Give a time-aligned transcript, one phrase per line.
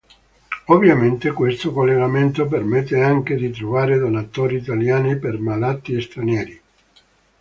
[0.65, 6.61] Ovviamente questo collegamento permette anche di trovare donatori italiani per malati stranieri.